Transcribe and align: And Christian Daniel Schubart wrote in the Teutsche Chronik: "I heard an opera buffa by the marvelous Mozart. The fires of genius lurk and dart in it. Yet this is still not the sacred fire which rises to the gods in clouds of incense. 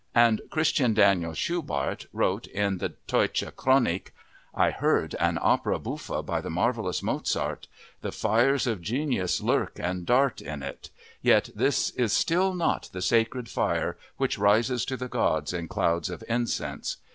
And 0.15 0.41
Christian 0.49 0.95
Daniel 0.95 1.33
Schubart 1.33 2.07
wrote 2.11 2.47
in 2.47 2.79
the 2.79 2.93
Teutsche 3.05 3.51
Chronik: 3.55 4.15
"I 4.51 4.71
heard 4.71 5.13
an 5.19 5.37
opera 5.39 5.77
buffa 5.77 6.23
by 6.23 6.41
the 6.41 6.49
marvelous 6.49 7.03
Mozart. 7.03 7.67
The 8.01 8.11
fires 8.11 8.65
of 8.65 8.81
genius 8.81 9.41
lurk 9.41 9.77
and 9.77 10.03
dart 10.03 10.41
in 10.41 10.63
it. 10.63 10.89
Yet 11.21 11.51
this 11.53 11.91
is 11.91 12.13
still 12.13 12.55
not 12.55 12.89
the 12.93 13.01
sacred 13.03 13.47
fire 13.47 13.95
which 14.17 14.39
rises 14.39 14.85
to 14.85 14.97
the 14.97 15.07
gods 15.07 15.53
in 15.53 15.67
clouds 15.67 16.09
of 16.09 16.23
incense. 16.27 16.97